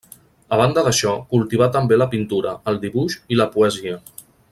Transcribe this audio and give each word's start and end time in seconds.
A 0.55 0.57
banda 0.59 0.83
d'això, 0.87 1.11
cultivà 1.35 1.67
també 1.75 1.99
la 1.99 2.07
pintura, 2.17 2.55
el 2.73 2.81
dibuix 2.87 3.19
i 3.37 3.39
la 3.43 3.47
poesia. 3.57 4.01